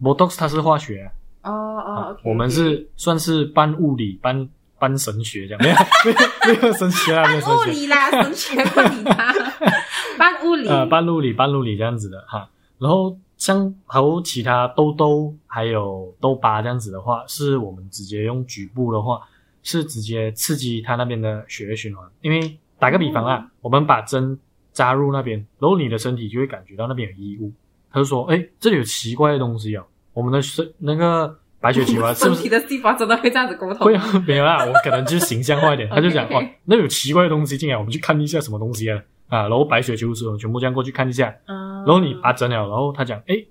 [0.00, 1.10] Botox 它是化学。
[1.42, 4.48] 哦哦，我们是算是半物理半
[4.78, 5.76] 半神学这样，没有
[6.46, 7.56] 没有没有神学啊，没有神学。
[7.56, 9.34] 半物理啦，神学不理他。
[10.18, 10.68] 半物理。
[10.68, 12.48] 呃，半物理半物理这样子的哈。
[12.78, 19.20] 然后像还有其他痘痘还有痘疤这样子的话，是我们直接用局部的话，
[19.62, 22.04] 是直接刺激它那边的血液循环。
[22.20, 24.38] 因为打个比方啊，嗯、我们把针
[24.72, 27.52] 扎入那边，然后你的身体就会感觉到那边有异物。
[27.90, 29.84] 他就说：“哎，这里有奇怪的东西哦，
[30.18, 33.86] 我们的身那个白雪球啊， 是不是？”身体的细胞真的会这样子沟通？
[33.86, 35.88] 会啊， 没有啦，我可能就是形象化一点。
[35.94, 41.32] 他就讲：“哇，那有奇怪的东西进来，我们去看一下什么东西啊？”啊，然后白雪球是全部这样过去看一下。
[41.46, 41.84] 嗯。
[41.84, 43.44] 然后你拔针了，然后他讲：“哎，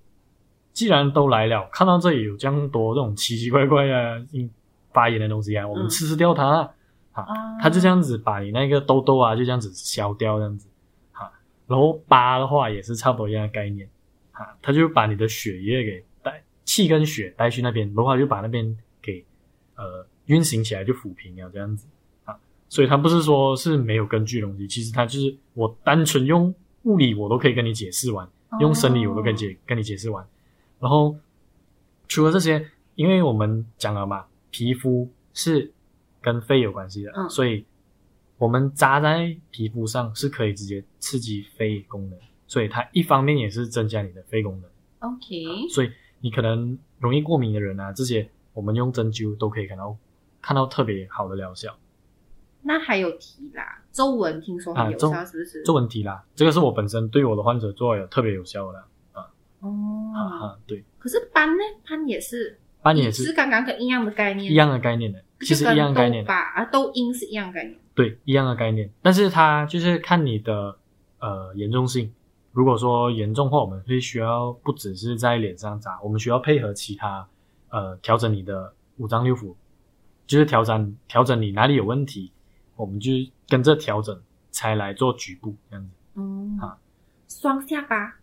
[0.74, 4.18] 既然都来了，看到这里有这样多这种奇奇怪怪啊、
[4.92, 6.44] 发炎的东西啊，我们吃掉它。
[7.14, 10.68] 啊”啊，他就这样子把你那个痘痘啊，就这样子消掉，这样子。
[11.14, 11.32] 啊，
[11.68, 13.90] 然后疤的话也是差不多一样的概念。
[14.32, 16.17] 啊，他就把你的血液给带
[16.68, 19.26] 气跟血带去那边，然后就把那边给
[19.76, 21.88] 呃运行起来，就抚平了这样子
[22.26, 22.38] 啊。
[22.70, 26.54] 所以它不是说是没有根据的东西，其实它就是我单纯用
[26.84, 30.24] 物理我都可以跟你解释完，用生理我都可以解跟你解释完。
[30.80, 31.16] 然后
[32.08, 35.72] 除了这些，因为我们讲了嘛，皮肤是
[36.22, 37.66] 跟肺有关系的，嗯，所以
[38.38, 42.20] 我们扎在皮肤上是可以直接刺激肺功能。
[42.50, 45.68] 所以它一方面也是增加你的肺功能，OK、啊。
[45.70, 49.96] 所以你可能容易过敏的人啊，这些我们用针灸都可以看到
[50.42, 51.78] 看到特别好的疗效。
[52.64, 55.64] 那还有提拉皱纹，听说很有效，是不是？
[55.64, 58.80] 皱纹提拉，这个是我本身对我的患者做有特别有效的
[59.14, 59.30] 啊。
[59.60, 60.84] 哦，哈、啊，对。
[61.00, 61.64] 可是斑呢？
[61.88, 66.26] 斑也是，斑也是，是刚刚跟一样的概念，一样的概念的，其实一样的概念。
[66.26, 68.92] 吧啊，痘印是一样的概念，对，一样的概念。
[69.02, 70.76] 但是它就是看你的
[71.20, 72.12] 呃严重性。
[72.58, 77.24] 如果说严重的话，我们会需要不只是在脸上扎，我们需要配合其他，
[77.70, 79.54] 呃，调整你的五脏六腑，
[80.26, 82.32] 就是调整调整你哪里有问题，
[82.76, 83.12] 我们就
[83.48, 85.92] 跟着调整才来做局部这样子。
[86.16, 86.76] 嗯，啊，
[87.28, 88.16] 双下巴，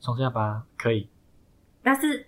[0.00, 1.08] 双下巴可以，
[1.80, 2.26] 但是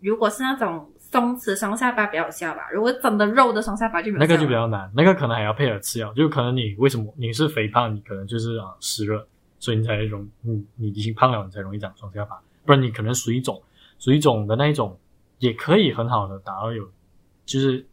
[0.00, 2.68] 如果是那种松弛双下巴比较有效吧？
[2.72, 4.18] 如果真的肉的双下巴就没有。
[4.18, 9.24] 那个就比较难，那个可能还要配合吃药，就可能你为什么你是肥胖，你可能就是啊湿热。
[9.60, 13.60] 所以你才容你你已经胖了，你才容易长双下巴，不然你可能水肿，
[13.98, 14.96] 水肿的那一种
[15.38, 16.88] 也可以很好的达到有，
[17.44, 17.84] 就是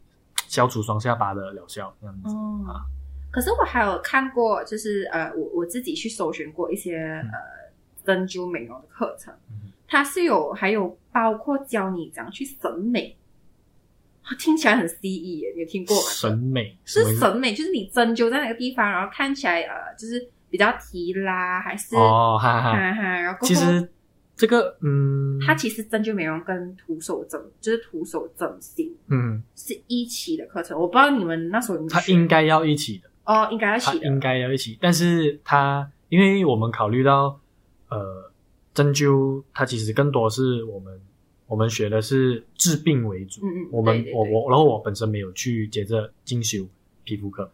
[0.46, 2.86] 消除双下巴的疗效这样子、嗯、啊。
[3.32, 7.72] 可是我还有看过，就是呃，我我自己去搜寻过一些、嗯、呃
[8.04, 13.16] 针灸美容的课程，嗯、它是有还有包括教你怎样去审美，
[14.38, 16.02] 听起来很 CE 耶，你有听过吗？
[16.10, 20.30] 审美是审美，就是你针灸在哪个地方，然后看起来呃就是。
[20.48, 23.88] 比较提拉还是哦，哈哈，哈哈，然后其实
[24.36, 30.78] 这个嗯，它其实针灸美容跟徒手整就是徒手整形，嗯，是一起的课程。
[30.78, 34.78] 我不知道你们那时候，它应该要一起的哦，应该要一起的，应该要一起。
[34.80, 37.40] 但是它因为我们考虑到
[37.88, 38.30] 呃，
[38.72, 41.00] 针灸它其实更多是我们
[41.46, 46.66] 我们学的是治病为主，嗯嗯，我们对对对我我然后我本身没有去接着进修
[47.04, 47.50] 皮肤科，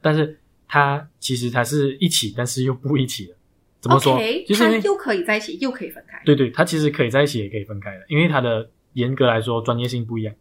[0.00, 0.38] 但是。
[0.72, 3.34] 它其实它是一起，但是又不一起的。
[3.80, 6.22] 怎么说？Okay, 就是它又可以在一起，又可以分开。
[6.24, 10.32] 对对，它其实可以在一起，也可以分开的，因为它的严格来说专业性不一样。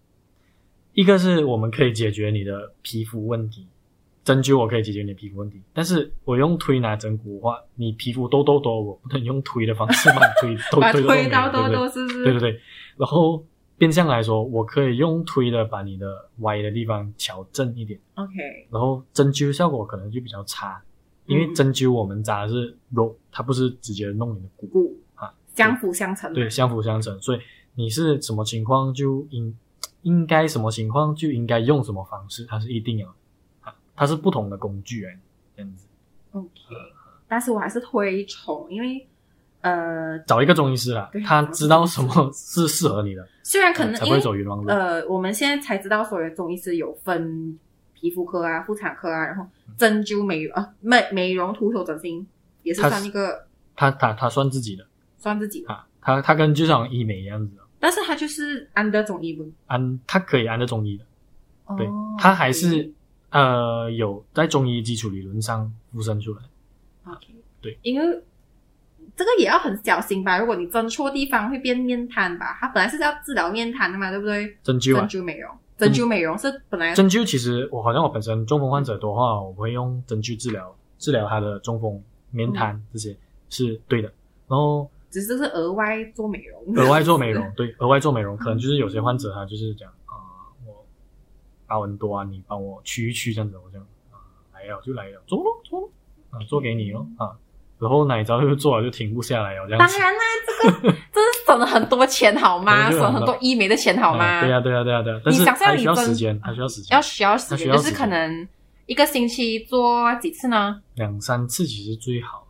[0.93, 3.65] 一个是我们可以解决你的皮肤问题，
[4.23, 12.23] 针灸我可以解决你的皮肤问题，但是我用推拿整骨的话，你皮肤痘痘多，我不能用推的方式把推都推， 推到痘痘，是不是？
[12.23, 12.61] 对对对，
[12.97, 13.43] 然后。
[13.79, 18.67] 变相来说，我可以用推的把你的歪的地方调正一点，OK。
[18.69, 20.79] 然后针灸效果可能就比较差，
[21.25, 26.33] 因为针灸我们扎的是肉，它不是直接弄你的骨，骨啊，相辅相成。
[26.33, 27.19] 对，相辅相成。
[27.21, 27.39] 所以
[27.73, 29.57] 你是什么情况就应
[30.01, 33.15] 应该什么情况就应该用什么方式，它是一定要的
[33.61, 35.17] 啊，它是不同的工具哎，
[35.55, 35.87] 这样子。
[36.33, 36.49] OK，
[37.29, 39.07] 但是我还是推崇，因为。
[39.62, 43.28] 呃，找一个中医师啦，他知道什么是适合你的。
[43.43, 44.69] 虽然可能才不会走冤枉路。
[44.69, 47.60] 呃，我们现在才知道，所谓中医师有分
[47.93, 49.45] 皮肤科啊、妇产科啊，然后
[49.78, 52.26] 针灸美啊美美容、徒手整形
[52.63, 53.48] 也是算一个。
[53.76, 54.86] 他他他算自己的，
[55.17, 55.74] 算自己的。
[55.74, 57.62] 啊，他他跟就像医美一样子的。
[57.82, 59.45] 但是他就是安的中医不？
[59.67, 61.04] 安，他可以安的中医的。
[61.76, 61.86] 对，
[62.17, 62.89] 他还是
[63.32, 66.41] 呃有在中医基础理论上附身出来。
[67.12, 67.28] OK，
[67.62, 68.24] 对，因为。
[69.19, 70.39] 这个也要很小心吧？
[70.39, 72.58] 如果你针错地方，会变面瘫吧？
[72.62, 74.55] 它本来是要治疗面瘫的嘛，对不对？
[74.63, 76.93] 针灸啊，针灸美容，针灸美容是本来。
[76.93, 82.01] 针灸其实我好像我本身中风患者多的话，我会用针灸治疗治疗他的中风、
[82.32, 83.17] 面瘫、嗯、这些
[83.49, 84.08] 是对的。
[84.47, 90.15] 然后只是是额外做美容，额外做美容， 对，额外做美容，可能就是有些患者他就是讲啊、
[90.65, 90.86] 呃，我
[91.67, 94.15] 疤纹多啊，你帮我去一去这样子，我这样啊
[94.53, 95.91] 来了就来了，做咯做咯
[96.32, 97.38] 啊，做给你咯啊。
[97.79, 102.91] 然后哪一招就做了就停不下来哦，这样当然啦，这个 这是省了很多钱好吗？
[102.91, 104.41] 省很多医美的钱好吗？
[104.41, 108.47] 对呀对呀对呀对呀，但是还需要时间，还需要时间，要需要时间，就是可能
[108.85, 110.81] 一个星期做几次呢？
[110.95, 112.45] 两三次其实最好，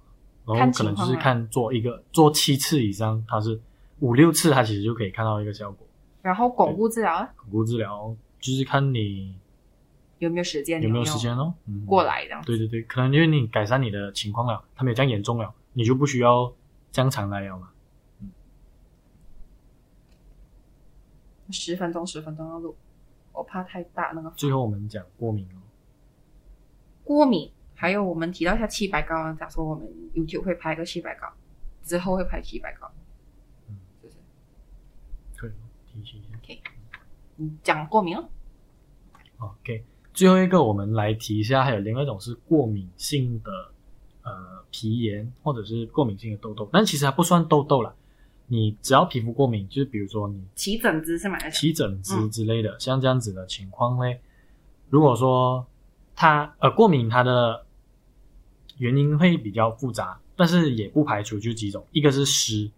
[0.48, 3.60] 然后可能就是看做一个做七次以上，它是
[4.00, 5.86] 五六次，它其实就可以看到一个效果。
[6.22, 9.36] 然后巩固治疗，巩固治疗就是看你。
[10.20, 10.82] 有没有时间？
[10.82, 11.54] 有没有时间哦？
[11.66, 12.42] 嗯，过来这样。
[12.46, 16.54] 对对对，可能因为你改善你的情况了，它没有这样严重了，你就不需要
[16.92, 17.72] 这样常来了嘛。
[18.22, 18.32] 嗯。
[21.52, 22.78] 十分钟，十分钟要录，
[23.32, 24.30] 我怕太大那个。
[24.32, 25.58] 最后我们讲过敏哦。
[27.04, 31.28] 过敏，还有我们提到一下七白膏啊，假说我们 YouTube 会拍个七白膏，
[31.82, 32.92] 之后会拍七白膏。
[33.68, 34.18] 嗯，谢谢。
[35.38, 35.52] 可以
[35.88, 36.38] 提醒一下。
[36.38, 36.62] OK，
[37.38, 38.30] 你讲过敏哦。
[39.40, 39.86] OK，
[40.20, 43.52] 最后一个我们来提一下，还有另外一种是过敏性的
[44.24, 47.96] 呃皮炎或者是过敏性的痘痘，但其实还不算痘痘啦。
[48.48, 51.50] 你只要皮肤过敏，就是比如说你起疹子是吗？
[51.50, 54.14] 起疹子之类的，嗯、像这样子的情况呢，
[54.90, 55.66] 如果说
[56.18, 57.66] 它呃过敏，它的
[58.78, 62.70] 原因会比较复杂，但是也不排除就几种，一个是湿，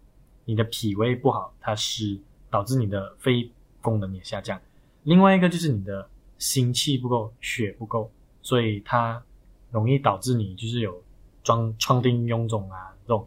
[0.44, 2.16] 你的脾胃不好，它湿
[2.48, 3.50] 导致你的肺
[3.80, 4.56] 功能也下降；
[5.02, 6.08] 另外一个就是你的。
[6.42, 8.10] 心气不够，血不够，
[8.42, 9.22] 所以它
[9.70, 11.00] 容易导致你就是有
[11.44, 13.24] 装创丁臃肿啊，这种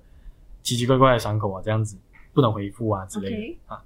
[0.62, 1.97] 奇奇怪怪的伤口啊，这样子
[2.34, 3.82] 不能恢复啊之类的.啊。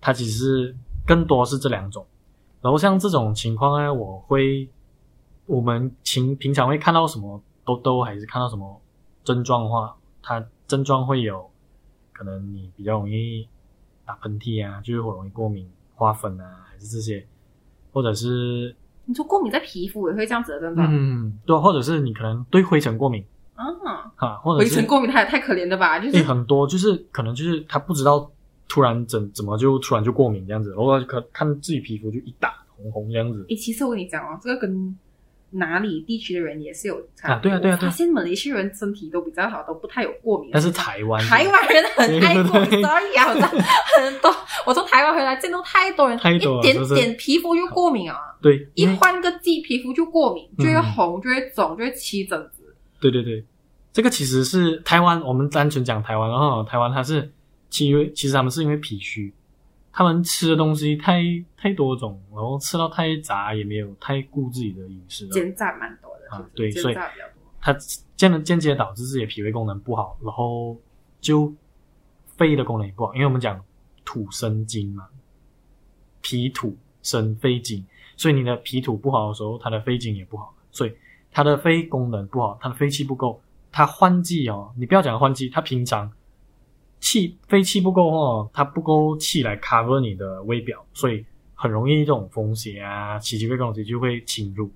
[0.00, 2.04] 它其实是更多是这两种。
[2.60, 4.68] 然后像这种情况呢，我会
[5.46, 8.80] 我们平平常会看到什么痘痘，还是看到什么
[9.22, 11.48] 症状的话，它症状会有
[12.12, 13.46] 可能你比较容易
[14.04, 17.24] 打喷嚏啊，就是会容易过敏、花粉啊，还是这些。
[17.92, 18.74] 或者是
[19.04, 20.82] 你说过敏在皮肤也会这样子的，真的？
[20.82, 23.24] 嗯，对，或者是你可能对灰尘过敏
[23.54, 23.64] 啊，
[24.16, 25.98] 哈，或者是灰尘过敏，它也太可怜了吧？
[25.98, 28.30] 就是很多，就是可能就是他不知道
[28.68, 33.44] 突然怎怎么就突然就过敏这样子，然后可看自己皮肤就一打红红这样子。
[33.48, 34.98] 诶，其实我跟你讲哦，这个跟。
[35.52, 37.38] 哪里地区的人也是有差啊？
[37.42, 37.90] 对啊，对啊，对啊。
[37.90, 40.50] 发现马来西亚人身体都比较好，都不太有过敏。
[40.52, 43.34] 但是台湾，台湾人很爱过敏，sorry 啊，
[43.98, 44.34] 很多。
[44.66, 48.16] 我从台湾回来见到太多人，一点点皮肤就过敏啊。
[48.42, 52.74] 对，一换个季皮肤就过敏，就会红，就会肿，就会起疹子。
[53.00, 53.44] 对对对，
[53.92, 57.30] 这个其实是台湾，我们单纯讲台湾，然后台湾它是
[57.68, 59.32] 其实其实他们是因为脾虚。
[59.92, 61.22] 他们吃的东西太
[61.54, 65.28] 太多种，然后吃到太杂，也没有太顾自己的饮食。
[65.28, 66.94] 煎炸蛮多的啊，对，所以
[67.60, 67.72] 他
[68.16, 70.76] 间间接导致自己的脾胃功能不好，然后
[71.20, 71.54] 就
[72.36, 73.12] 肺的功能也不好。
[73.14, 73.62] 因为我们讲
[74.04, 75.06] 土生金嘛，
[76.22, 77.84] 脾土生肺金，
[78.16, 80.96] 所以你的脾土不好的时候，他的肺金也不好，所以
[81.30, 86.10] 他的肺功能不好，他的肺气不够，他换季哦，你不要讲换季，他平常。
[87.12, 91.22] 气肺气不够哦，它不够气来 cover 你的微表，所以
[91.54, 94.70] 很容易这种风邪啊、奇奇怪怪东西就会侵入。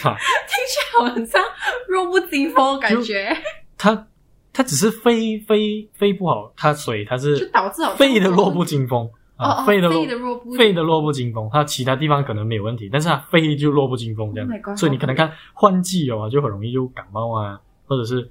[0.00, 0.16] 哈，
[0.48, 1.42] 听起来好像
[1.86, 3.36] 弱不禁风感觉。
[3.76, 4.06] 它
[4.50, 18.30] 它只是肺肺肺不好，它所以它是就导致肺的弱不禁风啊，肺的弱肺的弱不禁风，它其他地方可能没有问题，但是它肺就弱不禁风这样，所以你可能看换季哦，就很容易就感冒啊，或者是。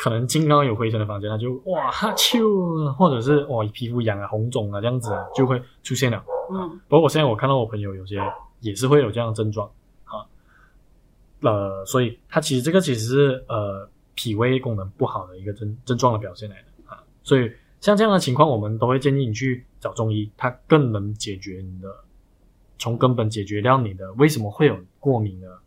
[0.00, 6.24] 可能金刚有灰尘的房间，他就哇哈啾，或者是哇皮肤痒啊、红肿啊这样子啊就会出现了。
[6.50, 8.18] 嗯，不过我现在我看到我朋友有些
[8.60, 9.70] 也是会有这样的症状
[10.04, 10.24] 啊，
[11.42, 17.04] 呃，所以他其实这个其实是呃脾胃功能不好的一个症症状的表现来的啊。
[17.22, 21.94] 所以像这样的情况，我们都会建议你去找中医，他更能解决你的，
[22.78, 25.58] 从根本解决掉你的为什么会有过敏的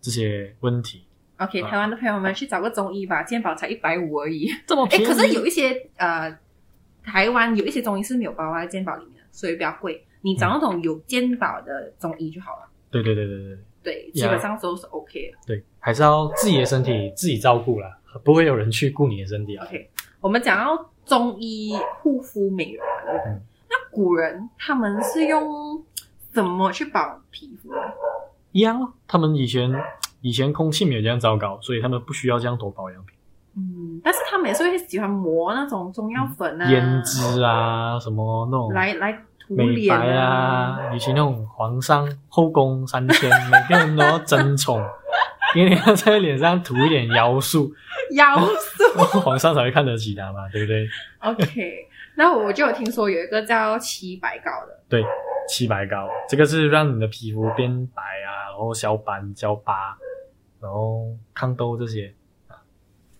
[0.00, 1.02] 这些问题。
[1.44, 5.04] OK，台湾的朋友们去找个中医吧，健保才一百五而已，这么 便宜。
[5.04, 6.36] 可是有一些呃，
[7.02, 10.04] 台湾有一些中医是没有包在健保里面的，所以比较贵。
[10.22, 12.68] 你找那种有健保的中医就好了。
[12.90, 13.58] 对对对对对。
[13.82, 15.38] 对，基本上都是 OK 的。
[15.46, 19.66] 对，还是要自己的身体自己照顾啦，不会有人去顾你的身体啊。
[19.66, 19.90] OK，
[20.22, 23.32] 我们讲到中医护肤美容嘛，对不对？
[23.32, 25.84] 嗯、那古人他们是用
[26.32, 27.92] 怎么去保皮肤的？
[28.52, 29.70] 一样哦，他们以前。
[30.24, 33.14] 以前空气没有这样糟糕，所以他们不需要这样多保养品。
[33.56, 40.90] 嗯，但是他们也是会喜欢磨那种中药粉啊、胭脂啊什么那种来来涂脸啊。
[40.94, 44.82] 以前那种皇上后宫三千，每个人都要争宠，
[45.54, 47.70] 因为要在脸上涂一点妖术，
[48.12, 50.88] 妖术， 皇上才会看得起他嘛，对不对
[51.20, 51.86] ？OK，
[52.16, 55.04] 那我就有听说有一个叫七白膏的，对，
[55.48, 59.98] 七白膏，这个是让你的皮肤变白啊，然后消斑消疤。
[60.60, 62.14] 然后抗痘这些
[62.46, 62.56] 啊，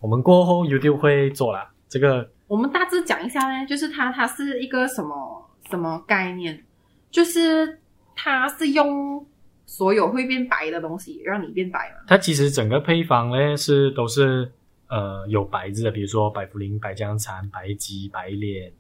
[0.01, 1.71] 我们过后 YouTube 会做啦。
[1.91, 6.65] 这个我们大致讲一下呢，就是它它是一个什么什么概念？
[7.11, 7.81] 就是
[8.17, 9.27] 它是用
[9.67, 12.05] 所有会变白的东西让你变白嘛。
[12.07, 14.51] 它其实整个配方呢是都是
[14.89, 18.73] 呃有白字的，比如说白茯苓、白姜蚕、白芨、白莲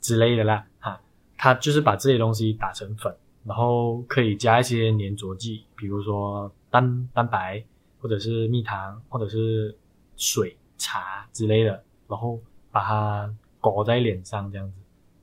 [0.00, 0.64] 之类的啦。
[0.78, 1.00] 哈，
[1.36, 3.12] 它就是把这些东西打成粉，
[3.44, 7.64] 然后可以加一些粘着剂，比如说蛋蛋白，
[8.00, 9.76] 或者是蜜糖，或者是
[10.16, 12.40] 水、茶之类的，然后
[12.70, 14.74] 把它裹在脸上这样子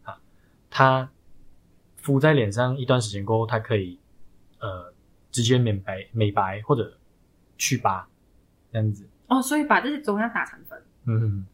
[0.04, 0.18] 啊，
[0.70, 1.10] 它。
[2.02, 4.00] 敷在脸上一段时间过后，它可以
[4.60, 4.92] 呃
[5.32, 6.98] 直接美白、美白或者
[7.58, 8.08] 去疤
[8.72, 9.06] 这样子。
[9.28, 10.82] 哦，所以把这些中药打成粉。
[11.04, 11.46] 嗯哼，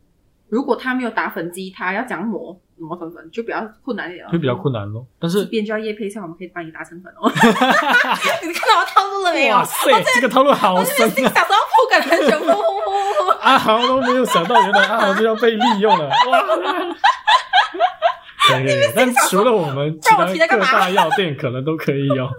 [0.47, 4.28] 如果他没有打粉机，他要讲磨磨成粉，就比较困难一点。
[4.32, 5.05] 就比较困难咯。
[5.19, 7.30] 但是边叫业配上，我们可以帮你打成粉哦。
[7.34, 9.55] 你看到我套路了没有？
[9.55, 11.13] 哇塞，这个套路好深啊！
[11.15, 12.38] 想到铺梗很久，
[13.41, 16.07] 阿豪都没有想到，原来阿豪就要被利用了。
[16.07, 16.13] 哇！
[18.49, 22.30] 对 对对，但除了我们，其他各大药店可能都可以哦。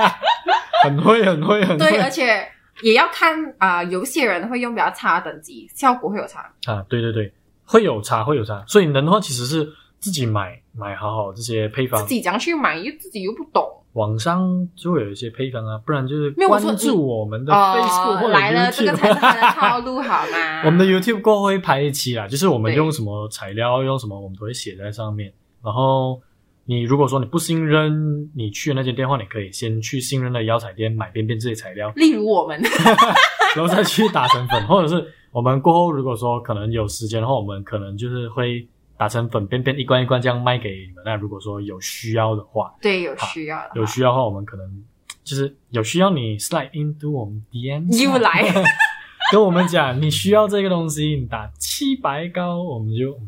[0.84, 1.90] 很会，很会，很会。
[1.90, 2.46] 对，而且
[2.82, 6.84] 也要看啊、呃，有些人会用比较差的等级，效果会有差啊。
[6.88, 7.32] 对对对，
[7.66, 8.64] 会有差，会有差。
[8.66, 13.62] 所以能的话，其实是自己买买好好这些配方，自己怎样去买，又自己又不懂。
[13.92, 18.30] 网上就会有一些配方啊，不然就是关注我们的 Facebook 或者 YouTube。
[18.32, 20.62] 来了，这个才是他的套路好吗？
[20.66, 25.32] 我们的 YouTube 过后会拍一期啦，就是我们用什么材料，用什么，我们都会写在上面。
[25.64, 26.20] 然后
[26.66, 32.60] 你如果说你不信任，你去的那间店的话，你可以先去信任的药材店买便便这些材料，例如我们，
[33.56, 38.66] 然后再去打成粉，或者是我们过后如果说可能有时间的话，我们可能就是会。
[38.98, 41.04] 打成粉便便一罐一罐这样卖给你们。
[41.04, 44.84] 那如果说有需要的话，对，有需要的，有需要的话，我们可能
[45.22, 48.42] 就是有需要你 slide into 我们 DM， 又来
[49.30, 53.20] 跟我们讲你需要这个东西，你打七白膏，我们就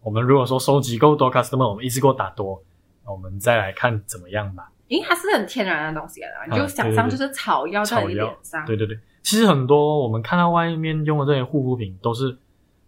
[0.00, 2.62] 我们如果说收集够多 customer，我们一次给我打多，
[3.04, 4.70] 我们再来看怎么样吧。
[4.86, 8.96] 因为它是很天然的东西啊，你就想象就是草药在你脸上，对对对。
[9.28, 12.38] 其实很多我们看到外面用的这些护肤品都是。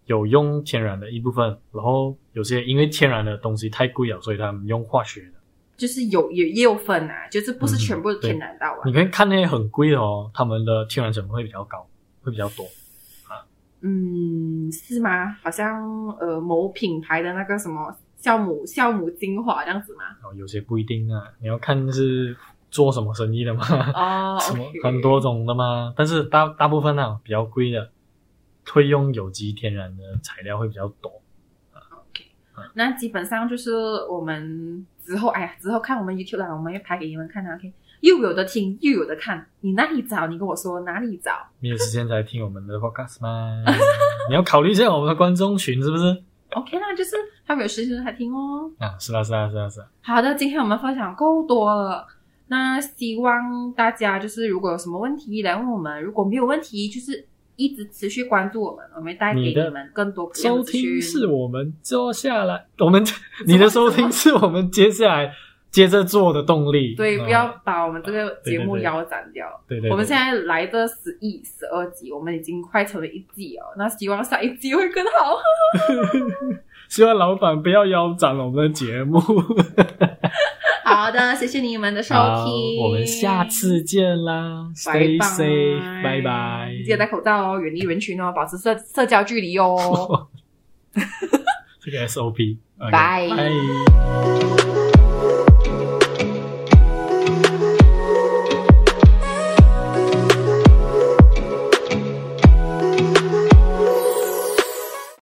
[0.07, 5.33] 有用天然的一部分，然后有些因为天然的东西太贵了，所以他们用化学的。
[5.77, 8.79] 就是有也也有分啊，就是不是全部天然到啊。
[8.83, 11.87] 你可以看那些很贵的哦，他们的天然成分会比较高，
[12.23, 12.63] 会比较多
[13.29, 13.45] 啊。
[13.81, 15.31] 嗯，是吗？
[15.41, 15.81] 好像
[16.19, 20.03] 呃某品牌的那个什么酵母酵母精华这样子吗？
[20.23, 22.35] 哦，有些不一定啊，你要看是
[22.71, 23.63] 做什么生意的嘛。
[23.93, 27.91] 哦， 什么很多种的嘛，但是大大部分呢比较贵的。
[28.71, 31.11] 会用有机天然的材料会比较多。
[31.73, 32.23] OK，
[32.75, 33.73] 那基本上就是
[34.07, 37.55] 我们之后，哎呀，之后看我们 YouTube 啦，我们要拍给你们看啊。
[37.55, 40.27] OK，又有的听，又有的看，你哪里找？
[40.27, 41.31] 你跟我说哪里找？
[41.59, 43.63] 没有时间才听我们的 Podcast 吗？
[44.29, 47.15] 你要考虑一下我们的观众群是不是？OK，那就是
[47.47, 48.69] 他们有时间才听哦。
[48.77, 49.87] 啊，是啊，是啊，是啊，是啊。
[50.03, 52.05] 好的，今天我们分享够多了，
[52.51, 57.25] 那希望大家就是如果有什么问题来问我们，如果没有问题，就是。
[57.57, 60.99] 一直持续关注我们，我们带给你们更多收听。
[60.99, 63.05] 是我们接下来，我们
[63.45, 65.31] 你的收听是我们接下来
[65.69, 66.95] 接着做的动力。
[66.95, 69.45] 对，不要把我们这个节目腰斩掉。
[69.67, 73.65] 对对，对，对，对，对，对，我们现在来的十一、十二集，我们已经快成了一季哦。
[73.77, 75.37] 那希望下一季会更好。
[76.91, 79.17] 希望老板不要腰斩我们的节目。
[80.83, 82.13] 好的，谢谢你们的收
[82.43, 90.27] 听，我们下次见啦，Stay safe，拜拜，记得戴口罩哦，远离人群哦，保持社社交距离哦。
[91.79, 93.29] 这个 SOP，拜拜。